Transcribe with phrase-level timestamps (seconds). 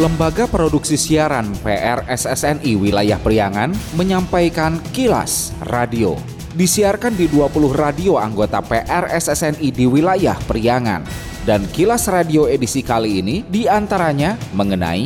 [0.00, 3.68] Lembaga Produksi Siaran PRSSNI Wilayah Priangan
[4.00, 6.16] menyampaikan kilas radio.
[6.56, 11.04] Disiarkan di 20 radio anggota PRSSNI di wilayah Priangan.
[11.44, 15.04] Dan kilas radio edisi kali ini di antaranya mengenai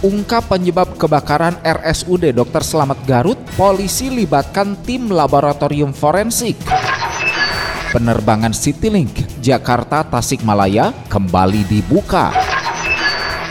[0.00, 2.64] ungkap penyebab kebakaran RSUD Dr.
[2.64, 6.56] Slamet Garut, polisi libatkan tim laboratorium forensik.
[7.92, 9.12] Penerbangan Citylink
[9.44, 12.49] Jakarta Tasikmalaya kembali dibuka.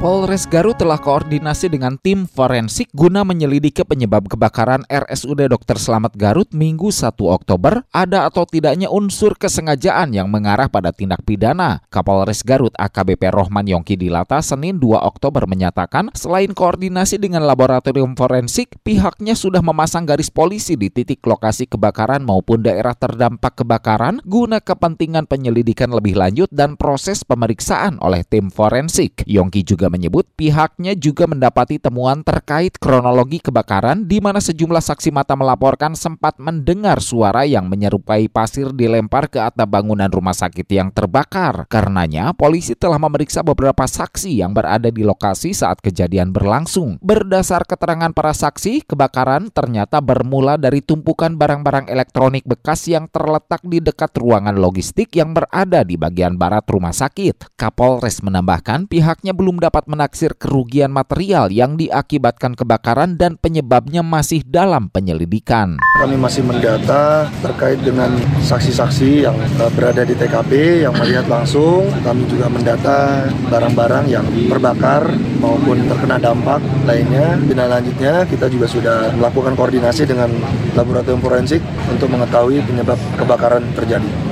[0.00, 5.76] Polres Garut telah koordinasi dengan tim forensik guna menyelidiki penyebab kebakaran RSUD Dr.
[5.76, 11.84] Slamet Garut Minggu 1 Oktober ada atau tidaknya unsur kesengajaan yang mengarah pada tindak pidana.
[11.92, 18.80] Kapolres Garut AKBP Rohman Yongki Dilata Senin 2 Oktober menyatakan selain koordinasi dengan laboratorium forensik,
[18.80, 25.28] pihaknya sudah memasang garis polisi di titik lokasi kebakaran maupun daerah terdampak kebakaran guna kepentingan
[25.28, 29.28] penyelidikan lebih lanjut dan proses pemeriksaan oleh tim forensik.
[29.28, 35.34] Yongki juga menyebut pihaknya juga mendapati temuan terkait kronologi kebakaran di mana sejumlah saksi mata
[35.34, 41.66] melaporkan sempat mendengar suara yang menyerupai pasir dilempar ke atap bangunan rumah sakit yang terbakar.
[41.66, 47.02] Karenanya, polisi telah memeriksa beberapa saksi yang berada di lokasi saat kejadian berlangsung.
[47.02, 53.80] Berdasar keterangan para saksi, kebakaran ternyata bermula dari tumpukan barang-barang elektronik bekas yang terletak di
[53.80, 57.56] dekat ruangan logistik yang berada di bagian barat rumah sakit.
[57.56, 64.44] Kapolres menambahkan pihaknya belum dapat dapat menaksir kerugian material yang diakibatkan kebakaran dan penyebabnya masih
[64.44, 65.80] dalam penyelidikan.
[65.96, 68.12] Kami masih mendata terkait dengan
[68.44, 71.88] saksi-saksi yang eh, berada di TKP yang melihat langsung.
[72.04, 75.08] Kami juga mendata barang-barang yang terbakar
[75.40, 77.40] maupun terkena dampak lainnya.
[77.40, 80.28] Tindak lanjutnya kita juga sudah melakukan koordinasi dengan
[80.76, 84.29] laboratorium forensik untuk mengetahui penyebab kebakaran terjadi.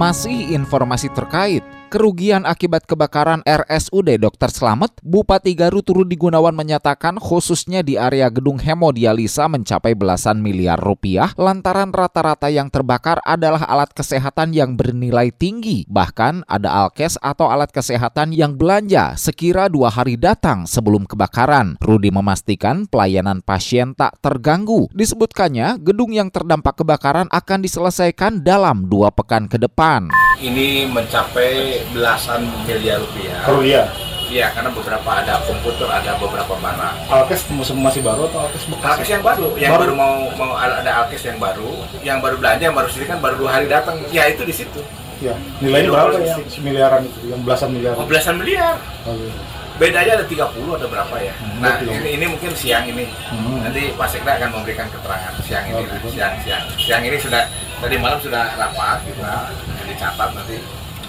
[0.00, 4.46] Masih informasi terkait kerugian akibat kebakaran RSUD Dr.
[4.54, 11.34] Slamet, Bupati Garut Rudi Gunawan menyatakan khususnya di area gedung hemodialisa mencapai belasan miliar rupiah
[11.34, 15.82] lantaran rata-rata yang terbakar adalah alat kesehatan yang bernilai tinggi.
[15.90, 21.74] Bahkan ada alkes atau alat kesehatan yang belanja sekira dua hari datang sebelum kebakaran.
[21.82, 24.86] Rudi memastikan pelayanan pasien tak terganggu.
[24.94, 30.06] Disebutkannya gedung yang terdampak kebakaran akan diselesaikan dalam dua pekan ke depan.
[30.40, 33.40] Ini mencapai belasan miliar rupiah.
[33.48, 33.88] Oh iya.
[34.30, 36.96] Iya, karena beberapa ada komputer, ada beberapa barang.
[37.10, 38.94] Alkes masih baru atau Alkes bekas?
[38.94, 41.70] Alkes yang baru, yang baru, baru mau mau ada Alkes yang baru,
[42.06, 43.98] yang baru belanja, yang baru sini kan baru dua hari datang.
[44.14, 44.78] Ya itu di situ.
[45.18, 46.36] Ya, nilainya berapa ya?
[46.62, 47.92] Miliaran itu, yang belasan miliar.
[47.98, 48.78] Oh, belasan miliar.
[49.04, 49.34] Oh, iya.
[49.76, 51.32] Bedanya ada 30 ada berapa ya?
[51.40, 53.08] Hmm, nah, ini, ini mungkin siang ini.
[53.32, 53.64] Hmm.
[53.64, 55.76] Nanti Pak Sekda akan memberikan keterangan siang ini.
[55.76, 56.08] Oh, gitu.
[56.16, 56.64] siang, siang.
[56.76, 57.48] Siang ini sudah
[57.80, 59.48] tadi malam sudah rapat kita
[59.88, 60.56] dicatat nanti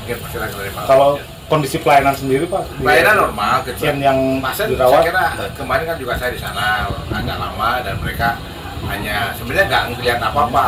[0.01, 0.87] mungkin lagi dari malam.
[0.89, 1.09] Kalau
[1.45, 2.63] kondisi pelayanan sendiri pak?
[2.81, 3.93] Pelayanan normal, kecil.
[4.01, 4.91] yang Pasien, dirawat.
[4.91, 6.65] Saya kira kemarin kan juga saya di sana
[7.13, 8.29] agak lama dan mereka
[8.89, 10.65] hanya sebenarnya nggak ngelihat apa-apa.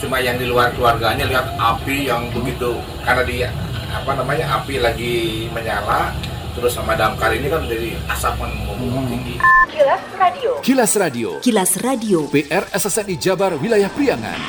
[0.00, 3.48] Cuma yang di luar keluarganya lihat api yang begitu karena dia
[3.90, 6.14] apa namanya api lagi menyala
[6.56, 9.06] terus sama damkar ini kan jadi asap yang hmm.
[9.12, 9.36] tinggi.
[9.70, 10.52] Kilas Radio.
[10.64, 11.30] Kilas Radio.
[11.44, 12.18] Kilas Radio.
[12.32, 14.40] PR SSNI Jabar Wilayah Priangan.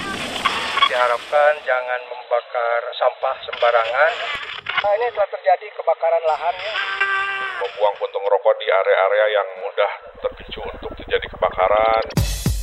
[0.87, 2.70] Diharapkan jangan membakar
[3.01, 4.13] sampah sembarangan.
[4.61, 6.55] Nah, ini telah terjadi kebakaran lahan.
[7.57, 9.91] Membuang puntung rokok di area-area yang mudah
[10.21, 12.03] terpicu untuk terjadi kebakaran.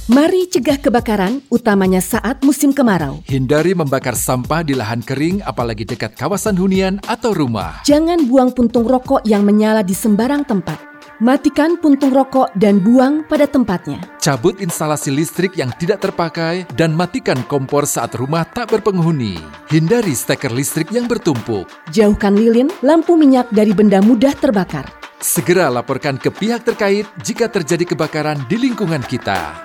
[0.08, 3.20] Mari cegah kebakaran, utamanya saat musim kemarau.
[3.28, 7.82] Hindari membakar sampah di lahan kering, apalagi dekat kawasan hunian atau rumah.
[7.84, 10.87] Jangan buang puntung rokok yang menyala di sembarang tempat.
[11.18, 13.98] Matikan puntung rokok dan buang pada tempatnya.
[14.22, 19.34] Cabut instalasi listrik yang tidak terpakai dan matikan kompor saat rumah tak berpenghuni.
[19.66, 21.66] Hindari steker listrik yang bertumpuk.
[21.90, 24.86] Jauhkan lilin, lampu minyak dari benda mudah terbakar.
[25.18, 29.58] Segera laporkan ke pihak terkait jika terjadi kebakaran di lingkungan kita.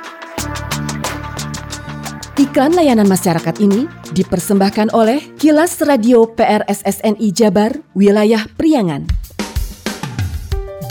[2.42, 9.23] Iklan layanan masyarakat ini dipersembahkan oleh Kilas Radio PRSSNI Jabar, Wilayah Priangan.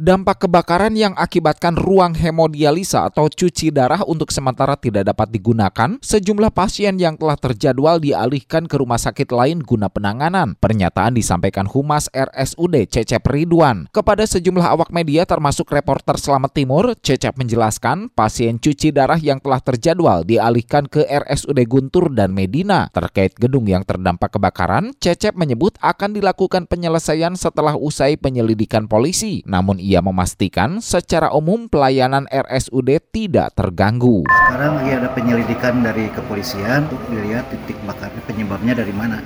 [0.00, 6.56] Dampak kebakaran yang akibatkan ruang hemodialisa atau cuci darah untuk sementara tidak dapat digunakan, sejumlah
[6.56, 10.56] pasien yang telah terjadwal dialihkan ke rumah sakit lain guna penanganan.
[10.56, 13.92] Pernyataan disampaikan Humas RSUD Cecep Ridwan.
[13.92, 19.60] Kepada sejumlah awak media termasuk reporter Selamat Timur, Cecep menjelaskan pasien cuci darah yang telah
[19.60, 22.88] terjadwal dialihkan ke RSUD Guntur dan Medina.
[22.96, 29.44] Terkait gedung yang terdampak kebakaran, Cecep menyebut akan dilakukan penyelesaian setelah usai penyelidikan polisi.
[29.44, 34.22] Namun ia memastikan secara umum pelayanan RSUD tidak terganggu.
[34.30, 39.18] Sekarang lagi ada penyelidikan dari kepolisian untuk dilihat titik bakarnya penyebabnya dari mana.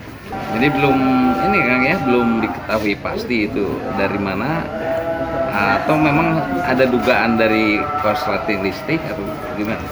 [0.56, 0.96] Jadi belum
[1.52, 4.64] ini Kang ya, belum diketahui pasti itu dari mana
[5.52, 9.20] atau memang ada dugaan dari korsleting listrik atau
[9.60, 9.84] gimana?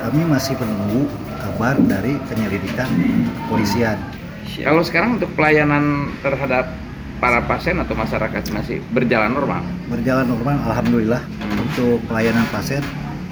[0.00, 1.12] Kami masih menunggu
[1.44, 2.88] kabar dari penyelidikan
[3.44, 4.00] kepolisian.
[4.64, 6.85] Kalau sekarang untuk pelayanan terhadap
[7.16, 9.62] para pasien atau masyarakat masih berjalan normal?
[9.88, 11.22] Berjalan normal, alhamdulillah.
[11.22, 11.62] Hmm.
[11.64, 12.82] Untuk pelayanan pasien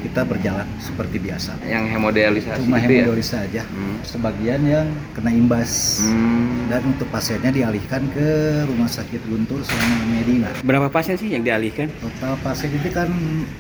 [0.04, 1.56] kita berjalan seperti biasa.
[1.64, 3.08] Yang hemodialisasi Cuma itu ya?
[3.08, 3.62] hemodialisa aja.
[3.64, 3.96] Hmm.
[4.04, 4.86] Sebagian yang
[5.16, 6.04] kena imbas.
[6.04, 6.69] Hmm.
[6.69, 8.28] Dan untuk pasiennya dialihkan ke
[8.69, 10.52] Rumah Sakit Guntur sama Medina.
[10.60, 11.88] Berapa pasien sih yang dialihkan?
[12.04, 13.08] Total pasien itu kan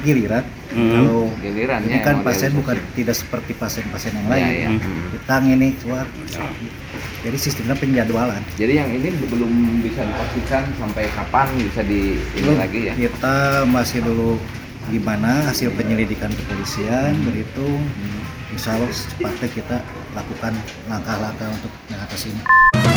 [0.04, 0.44] giliran.
[0.68, 0.92] Hmm.
[0.92, 4.44] Kalau Giliran ini ya, kan pasien bukan tidak seperti pasien-pasien yang Ya, lain.
[4.44, 4.68] ya.
[4.68, 5.04] Hmm.
[5.16, 6.04] Kita ini keluar.
[7.24, 8.42] Jadi sistemnya penjadwalan.
[8.60, 12.60] Jadi yang ini belum bisa dipastikan sampai kapan bisa di ini Belum.
[12.60, 12.92] lagi ya?
[12.96, 14.36] Kita masih dulu
[14.92, 17.80] gimana hasil penyelidikan kepolisian berhitung
[18.52, 19.76] insya Allah secepatnya kita
[20.14, 20.52] lakukan
[20.86, 22.93] langkah-langkah untuk mengatasi ini.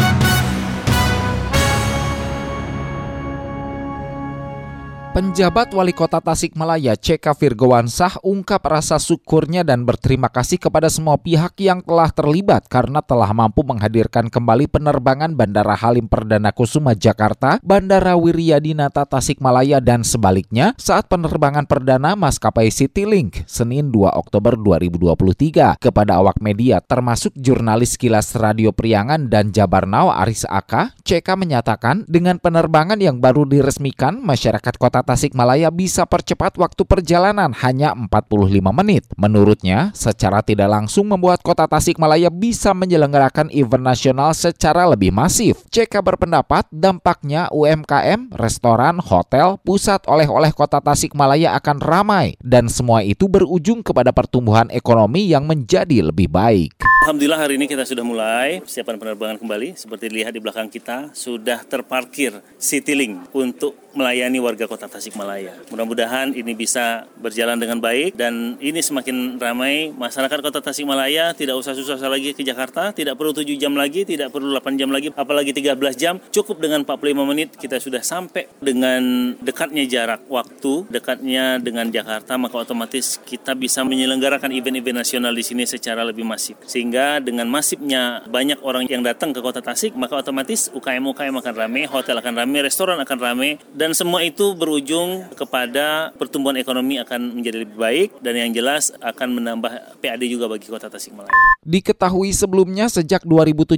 [5.17, 11.57] Penjabat Wali Kota Tasikmalaya CK Virgowansah ungkap rasa syukurnya dan berterima kasih kepada semua pihak
[11.57, 18.13] yang telah terlibat karena telah mampu menghadirkan kembali penerbangan Bandara Halim Perdana Kusuma Jakarta, Bandara
[18.13, 26.37] Wiryadinata Tasikmalaya dan sebaliknya saat penerbangan perdana maskapai Citylink Senin 2 Oktober 2023 kepada awak
[26.45, 33.01] media termasuk jurnalis Kilas Radio Priangan dan Jabar Now Aris Aka, CK menyatakan dengan penerbangan
[33.01, 39.07] yang baru diresmikan masyarakat Kota Tasikmalaya bisa percepat waktu perjalanan hanya 45 menit.
[39.15, 45.63] Menurutnya, secara tidak langsung membuat Kota Tasikmalaya bisa menyelenggarakan event nasional secara lebih masif.
[45.71, 53.31] CK berpendapat dampaknya UMKM, restoran, hotel, pusat oleh-oleh Kota Tasikmalaya akan ramai dan semua itu
[53.31, 56.83] berujung kepada pertumbuhan ekonomi yang menjadi lebih baik.
[57.07, 59.80] Alhamdulillah hari ini kita sudah mulai persiapan penerbangan kembali.
[59.80, 65.57] Seperti dilihat di belakang kita sudah terparkir Citylink untuk melayani warga kota Tasikmalaya.
[65.73, 71.73] Mudah-mudahan ini bisa berjalan dengan baik dan ini semakin ramai masyarakat kota Tasikmalaya tidak usah
[71.73, 75.51] susah lagi ke Jakarta, tidak perlu 7 jam lagi, tidak perlu 8 jam lagi, apalagi
[75.51, 76.21] 13 jam.
[76.29, 82.61] Cukup dengan 45 menit kita sudah sampai dengan dekatnya jarak waktu, dekatnya dengan Jakarta, maka
[82.61, 86.59] otomatis kita bisa menyelenggarakan event-event nasional di sini secara lebih masif.
[86.67, 91.88] Sehingga dengan masifnya banyak orang yang datang ke kota Tasik, maka otomatis UKM-UKM akan ramai,
[91.88, 97.68] hotel akan ramai, restoran akan ramai, dan semua itu berujung kepada pertumbuhan ekonomi akan menjadi
[97.68, 101.31] lebih baik dan yang jelas akan menambah PAD juga bagi kota Tasikmalaya.
[101.68, 103.78] Diketahui sebelumnya sejak 2017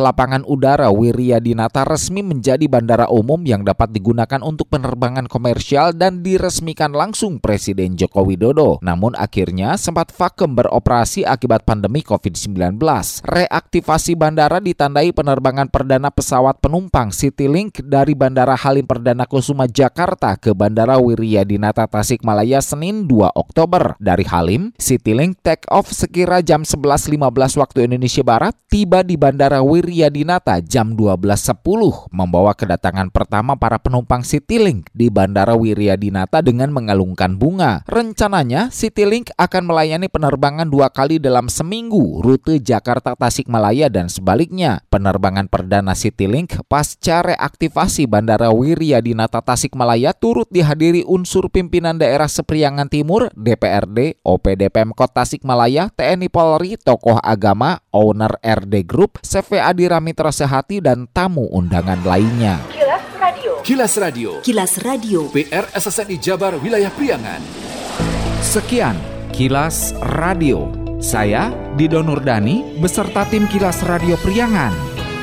[0.00, 6.96] lapangan udara Wiryadinata resmi menjadi bandara umum yang dapat digunakan untuk penerbangan komersial dan diresmikan
[6.96, 8.80] langsung Presiden Joko Widodo.
[8.80, 12.80] Namun akhirnya sempat vakum beroperasi akibat pandemi COVID-19.
[13.22, 20.56] Reaktivasi bandara ditandai penerbangan perdana pesawat penumpang Citylink dari Bandara Halim Perdana Kusuma Jakarta ke
[20.56, 23.98] Bandara Wiryadinata Tasikmalaya Senin 2 Oktober.
[24.00, 30.62] Dari Halim, Citylink take off sekira jam 11.15 waktu Indonesia Barat, tiba di Bandara Wiryadinata
[30.64, 31.58] jam 12.10,
[32.08, 37.82] membawa kedatangan pertama para penumpang Citylink di Bandara Wiryadinata dengan mengalungkan bunga.
[37.90, 44.80] Rencananya, Citylink akan melayani penerbangan dua kali dalam seminggu, rute Jakarta Tasikmalaya dan sebaliknya.
[44.88, 53.28] Penerbangan perdana Citylink pasca reaktivasi Bandara Wiryadinata Tasikmalaya turut dihadiri unsur pimpinan daerah Sepriangan Timur,
[53.34, 60.78] DPRD, OPD Pemkot Tasikmalaya, TNI Polri, tokoh agama, owner RD Group, CVA Adira Mitra Sehati,
[60.78, 62.62] dan tamu undangan lainnya.
[62.70, 63.52] Kilas Radio.
[63.62, 64.30] Kilas Radio.
[64.42, 65.20] Kilas Radio.
[65.34, 67.42] PR SSNI Jabar Wilayah Priangan.
[68.40, 68.96] Sekian
[69.34, 70.70] Kilas Radio.
[70.96, 74.72] Saya Dido Nurdani beserta tim Kilas Radio Priangan.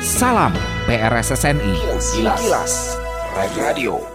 [0.04, 0.54] Salam
[0.86, 1.74] PRSSNI.
[2.20, 3.03] Kilas
[3.34, 4.13] Radio.